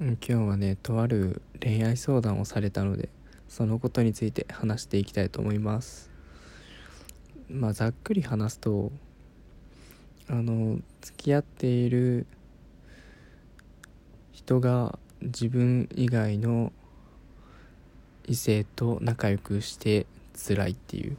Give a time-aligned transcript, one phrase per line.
[0.00, 3.08] 今日はねとある恋愛相談をされたので
[3.48, 6.10] そのことについて話していきたいと思います。
[7.48, 8.90] まあざっくり話すと
[10.28, 12.26] あの付き合っている
[14.32, 16.72] 人が自分以外の
[18.26, 21.16] 異性と仲良くして辛いっていう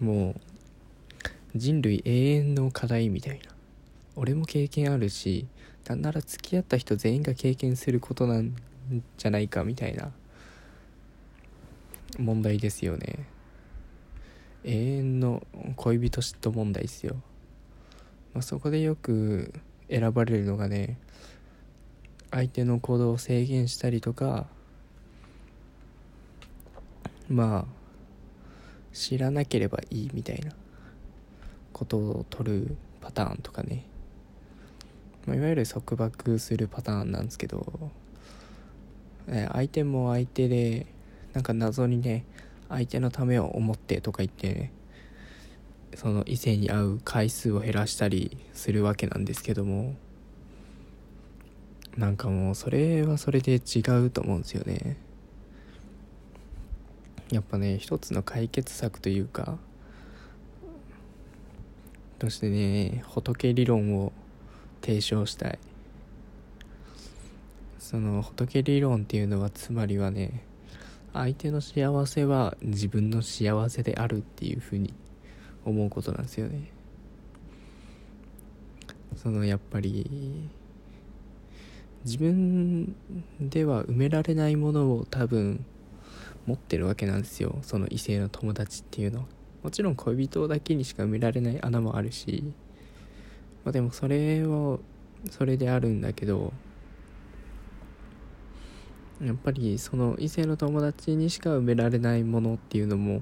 [0.00, 0.40] もう
[1.56, 3.47] 人類永遠の課題みたいな。
[4.18, 5.46] 俺も経験あるし
[5.86, 8.52] なんなら付き合った人全員が経験することなん
[9.16, 10.10] じゃないかみたいな
[12.18, 13.26] 問題ですよね。
[14.64, 17.14] 永遠の恋人嫉妬問題ですよ、
[18.34, 19.54] まあ、そこでよく
[19.88, 20.98] 選ばれるのがね
[22.32, 24.46] 相手の行動を制限したりとか
[27.28, 27.64] まあ
[28.92, 30.50] 知らなければいいみたいな
[31.72, 33.86] ことを取るパターンとかね、
[35.28, 37.90] まあ、いわゆる束縛するパターンなんですけど、
[39.26, 40.86] え相手も相手で
[41.34, 42.24] なんか謎にね
[42.70, 44.72] 相手のためを思ってとか言ってね
[45.94, 49.96] その異性に会う回数を減らしたりするわけなんですけども
[51.98, 54.96] なんかもうそれはそれで違うと思うんですよね。
[57.30, 59.58] やっぱね一つの解決策というか
[62.18, 64.12] としてね仏理論を
[64.88, 65.58] 提唱したい。
[67.78, 70.42] その仏理論っていうのはつまりはね
[71.12, 74.94] 相手の幸せは自分の幸せであるっていうふうに
[75.66, 76.70] 思うことなんですよね。
[79.14, 80.48] そのやっぱり
[82.06, 82.96] 自分
[83.38, 85.66] では埋められないものを多分
[86.46, 87.58] 持ってるわけなんですよ。
[87.60, 89.20] その異性の友達っていうの。
[89.20, 89.26] は
[89.64, 92.42] もちろん恋人だけにしか埋められない穴もあるし、
[93.68, 94.78] まあ、でもそれは
[95.30, 96.54] それであるんだけど
[99.22, 103.20] やっぱりその異性の友達にしか埋められないものっていうのも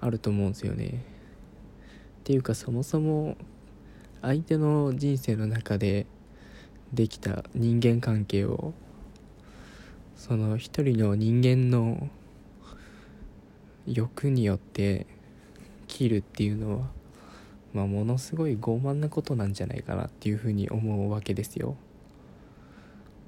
[0.00, 1.04] あると思うんですよね。
[2.20, 3.36] っていうかそもそも
[4.20, 6.06] 相手の人生の中で
[6.92, 8.74] できた人間関係を
[10.14, 12.08] その一人の人間の
[13.88, 15.08] 欲によって
[15.88, 17.01] 切るっていうのは、
[17.72, 21.76] まあ、ものすごい傲慢なことなんじゃないかなっていうふうに思うわけですよ。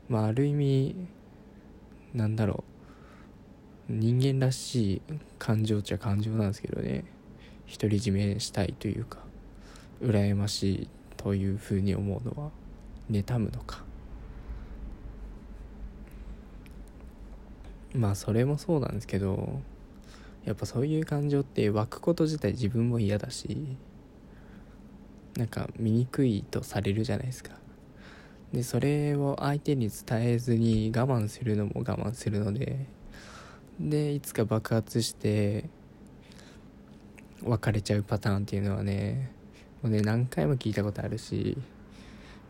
[0.09, 0.95] まあ、ある意味
[2.15, 2.65] なんだろ
[3.89, 3.93] う。
[3.93, 5.03] 人間らしい
[5.39, 7.05] 感情っちゃ感情なんですけどね。
[7.71, 9.19] 独り占めしたいというか
[10.03, 12.51] 羨ましいというふうに思うのは
[13.11, 13.83] 妬むのか。
[17.95, 19.61] まあそれもそうなんですけど
[20.45, 23.77] やっぱそういう感情って湧くこと自体自分も嫌だし
[25.37, 27.51] なんか醜いとされるじゃないですか。
[28.53, 32.87] でそれを相手に伝えずに我慢するのも我慢するので
[33.81, 35.69] でいつか爆発して
[37.43, 39.33] 別れちゃうパターンっていうのはね
[39.83, 41.59] もうね何回も聞いたことあるし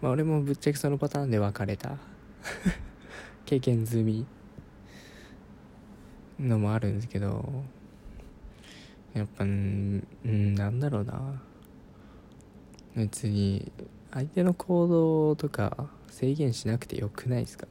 [0.03, 1.97] まあ俺もぶっちゃけそのパターンで別れた。
[3.47, 4.27] 経験済み
[6.39, 7.65] のもあるんですけど
[9.15, 10.05] やっぱうん
[10.55, 11.43] なんだろうな。
[12.97, 13.73] 別に
[14.13, 17.67] 相手の行動とか制限しなくてよくないですか？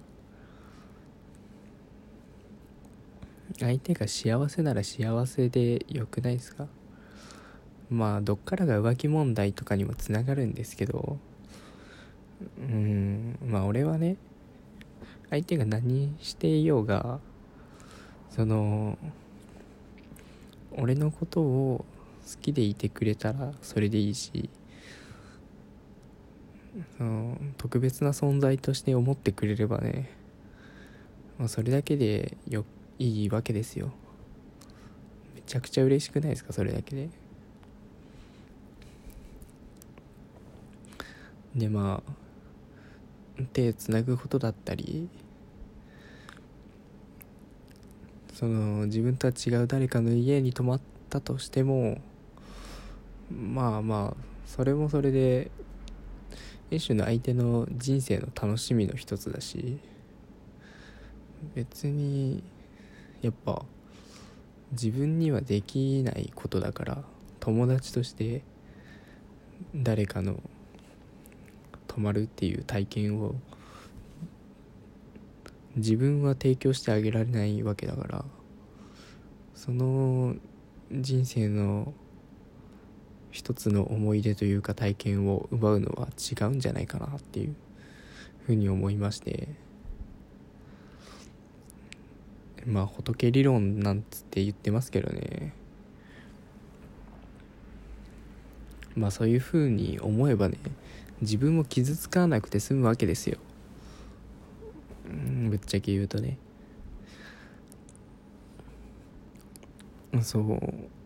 [3.60, 6.68] 相手が幸せなら幸せでよくないですか？
[7.90, 11.18] まあどっからが浮気問題とかにもつながるんですけど
[12.60, 14.18] うんまあ俺はね
[15.30, 17.20] 相手が何していようが
[18.30, 18.98] その
[20.76, 21.86] 俺のことを
[22.26, 24.50] 好きでいてくれたらそれでいいし
[26.98, 30.10] その特別な存在として思ってくれればね、
[31.38, 32.66] まあ、それだけでよ
[33.00, 33.92] いいわけですよ。
[35.36, 36.54] めちゃくちゃ嬉しくないですか？
[36.54, 37.10] それだけで。
[41.56, 45.08] でまあ手つなぐことだったり
[48.34, 52.02] その自分とは違う誰かの家に泊まったとしても
[53.32, 55.52] まあまあそれもそれで
[56.76, 59.78] 一種の相手の人生の楽しみの一つだし
[61.56, 62.44] 別に
[63.22, 63.64] やっぱ
[64.72, 67.04] 自分にはできないことだから
[67.40, 68.44] 友達として
[69.76, 70.40] 誰かの
[71.88, 73.36] 泊まるっていう体験を
[75.76, 78.26] 自分は提供してあげられないわけだから
[79.56, 80.36] その
[80.92, 81.94] 人生の
[83.34, 87.56] 一つの思い出というか体験を奪うのは違うんじゃないかなっていう
[88.46, 89.50] ふうに思いまして。
[92.66, 95.52] まあ仏理論なんつって言ってますけどね。
[98.96, 100.58] まあそういうふうに思えばね
[101.20, 103.38] 自分も傷つかなくて済むわけですよ。
[105.10, 106.38] うんぶっちゃけ言うとね。
[110.22, 110.60] そう。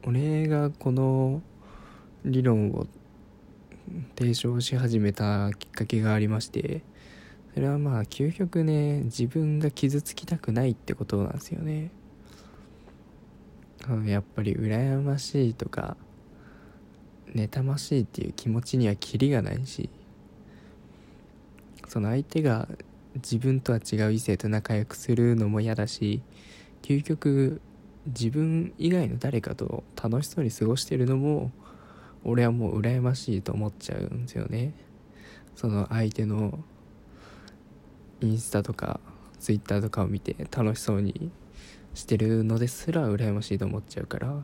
[0.04, 1.42] 俺がこの
[2.26, 2.88] 理論を
[4.18, 6.82] 提唱し始めたきっかけがありまして
[7.54, 11.92] それはまあ究極ね自分が傷つきたくないってことなんですよね。
[14.06, 15.96] やっぱり羨ましいとか
[17.34, 19.90] 妬ましいっていう気持ちにはキリがないし
[21.88, 22.68] その相手が
[23.16, 26.22] 自分とは違う異性と仲良くするのも嫌だし
[26.82, 27.62] 究極
[28.08, 31.52] 自分以外の誰かと楽しそうに過ごしてるのも
[32.28, 34.74] 俺はもう羨ましいと思っちゃうんですよね。
[35.56, 36.60] その相手の
[38.20, 39.00] インスタとか
[39.40, 41.32] ツイッターとかを見て楽しそうに
[41.94, 44.44] してるのですら羨ましいと思っちゃうから。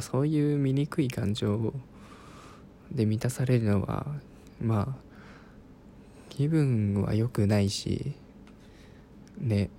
[0.00, 1.72] そういう醜い感情
[2.92, 4.06] で満たされるのは
[4.60, 4.94] まあ
[6.28, 8.12] 気分は良くないし
[9.38, 9.70] ね。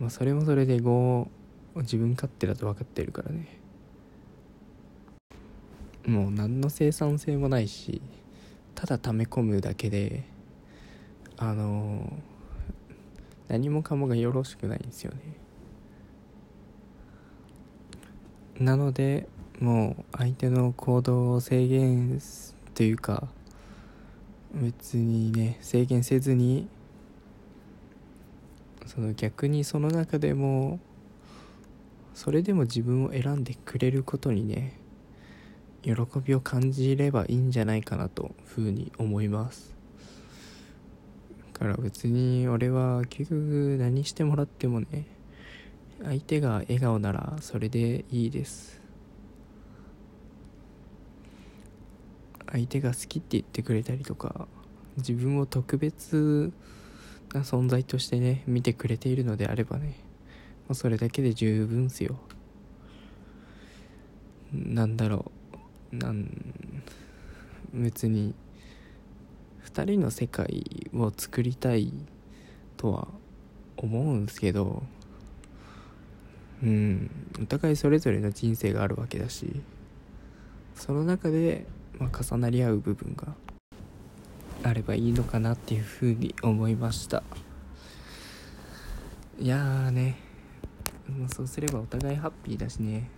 [0.00, 1.28] まあそれもそれでこ
[1.76, 3.58] う自分勝手だと分かってるからね。
[6.08, 8.00] もう何の生産性もないし
[8.74, 10.24] ただ溜め込むだけで
[11.36, 12.10] あの
[13.48, 15.18] 何もかもがよろしくないんですよね。
[18.58, 19.28] なので
[19.60, 22.20] もう相手の行動を制限
[22.74, 23.28] というか
[24.54, 26.68] 別にね制限せずに
[28.86, 30.80] その逆にその中でも
[32.14, 34.77] それでも自分を選んでくれることにね
[35.82, 35.92] 喜
[36.24, 39.74] びを感じればいいんじゃないかなとふうに思います。
[41.52, 45.06] だから別に俺は結局何してもらってもね
[46.04, 48.80] 相手が笑顔ならそれでいいです。
[52.50, 54.48] 相手が好きって言ってくれたりとか
[54.96, 56.52] 自分を特別
[57.34, 59.98] な存在としてね見てくれているのであればね、
[60.66, 62.18] まあ、それだけで十分っすよ。
[64.52, 65.37] なんだろう。
[65.92, 66.28] なん
[67.72, 68.34] 別に
[69.64, 71.92] 2人の世界を作りたい
[72.76, 73.08] とは
[73.76, 74.82] 思うんですけど
[76.62, 77.10] うん
[77.42, 79.62] お互いそれぞれの人生があるわけだし
[80.74, 81.66] その中で
[81.98, 83.34] まあ、重なり合う部分が
[84.62, 87.22] あればいいのかなっていうふうに思いました。
[89.40, 90.16] いやーね、
[91.08, 93.08] まあ、そうすればお互いハッピーだしね。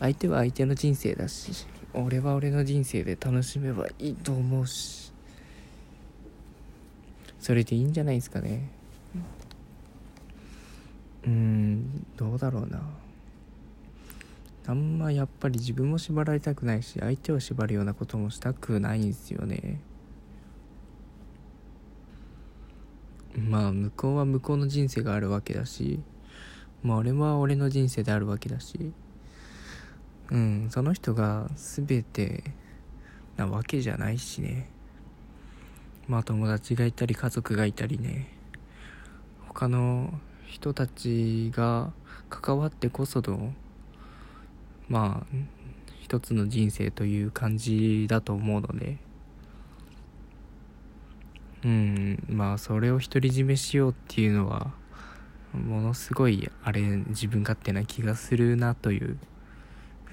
[0.00, 5.12] 相手は相手の人生だし俺は俺の人生で楽しめばいいと思うし。
[7.40, 8.70] それでいいんじゃないですかね。
[11.26, 12.82] うんどうだろうな。
[14.66, 19.80] あんまやっぱり自分も縛られたくないし相手を縛るようなこともしたくないんですよね。
[23.36, 26.00] まあ向こうは向こうの人生があるわけだし
[26.82, 28.92] まあ俺は俺の人生であるわけだし。
[30.30, 32.44] うんその人が全て
[33.36, 34.68] なわけじゃないしね。
[36.06, 38.28] まあ友達がいたり家族がいたりね。
[39.48, 40.12] 他の
[40.46, 41.92] 人たちが
[42.28, 43.52] 関わってこその
[44.88, 45.36] まあ
[46.00, 48.98] 一つの人生という感じだと思うので。
[51.62, 54.72] うんまあそれを独り占めしようっていうのは
[55.52, 59.18] ものすごいあれ自分勝手な気がするなという。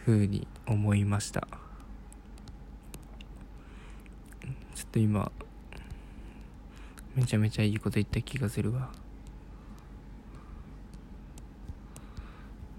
[0.07, 1.41] ふうに思いました。
[4.73, 5.29] ちょっと今
[7.13, 8.89] めちゃめちゃいいこと言った気がするわ。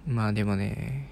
[0.07, 1.11] まあでもね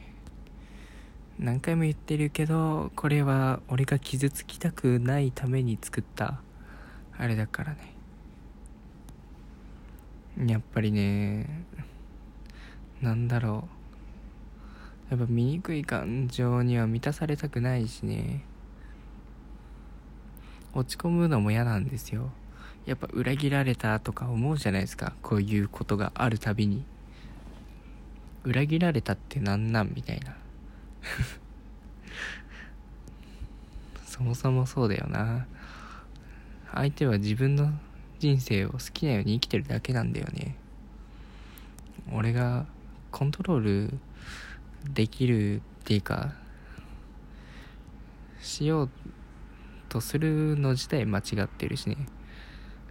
[1.39, 6.41] 何回も言ってるけどこれは俺が傷つきたくないために作った
[7.19, 7.95] あれだからね。
[10.47, 11.67] やっぱりね
[13.03, 13.86] なんだろう。
[15.11, 18.43] やっぱ醜い感情には満たされたくないしね。
[20.75, 22.31] 落ち込むのも嫌なんですよ。
[22.87, 25.13] やっぱ裏切られたとか思うじゃないですか。
[25.23, 26.85] こういうことがあるたびに。
[28.45, 30.37] 裏切られたってなんなんみたいな。
[34.05, 35.47] そもそもそうだよな。
[36.73, 37.73] 相手は自分の
[38.19, 40.57] 人生を好きなように生きてるだけなんだよね。
[42.13, 42.67] 俺が
[43.11, 43.99] コントロール
[44.93, 46.33] できるっていうか
[48.41, 48.91] しよう
[49.89, 51.97] とするの自体間違ってるしね。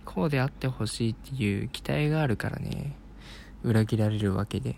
[0.04, 2.96] こうであってほしいっていう期待があるからね。
[3.64, 4.76] 裏切られるわけで。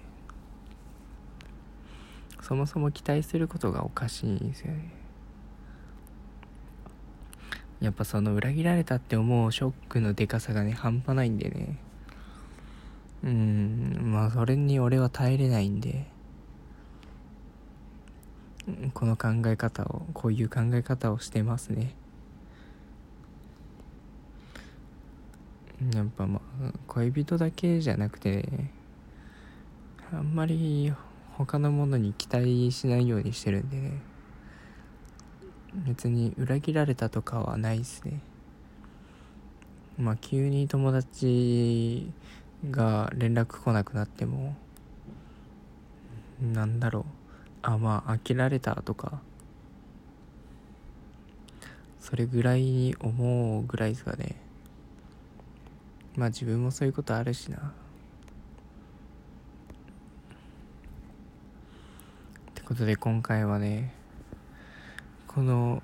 [2.42, 4.94] そもそも期待することがおかしいんですよね。
[7.82, 11.78] やっぱその裏切られたって思うショックのでかさがね半端ないんでね。
[13.24, 16.08] うんまあそれに俺は耐えれないんで。
[18.94, 21.96] この考え方をこういう考え方をしてますね。
[25.94, 28.50] やっぱまあ恋人だけじゃなくて
[30.12, 30.92] あんまり
[31.38, 34.02] 他のものに期待しないようにしてるんでね。
[35.86, 38.20] 別に裏切られたとかはないですね。
[39.98, 42.12] まあ急に友達
[42.72, 44.56] が連絡来なくなっても
[46.42, 47.27] なんだろう。
[47.62, 49.22] あまあ飽きられたとか。
[52.08, 54.38] それぐらいに思うぐらいですかね。
[56.16, 57.58] まあ自分もそういうことあるしな。
[57.58, 57.62] っ
[62.54, 63.94] てことで今回はね
[65.28, 65.84] この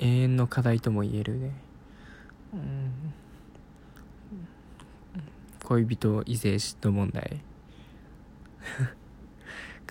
[0.00, 1.52] 永遠の課題とも言えるね、
[2.52, 3.14] うん、
[5.62, 7.40] 恋人異性嫉妬問題。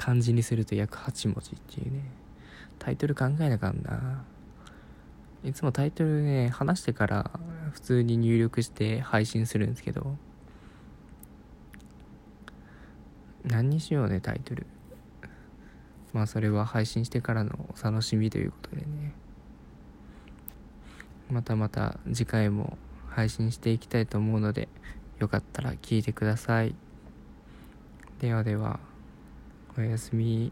[0.02, 2.02] 漢字にすると約8文字っていうね。
[2.80, 4.24] タイトル考えなかんな。
[5.44, 7.30] いつもタイトルね話してから
[7.72, 10.18] 普通に入力して配信するんですけど。
[13.46, 14.66] 何にしようねタイトル。
[16.14, 19.14] まあそれは配信してからのお楽しみということでね。
[21.30, 22.76] またまた次回も
[23.08, 24.68] 配信していきたいと思うので
[25.20, 26.74] よかったら聞いてください。
[28.20, 28.91] ではでは。
[29.78, 30.52] おやすみ。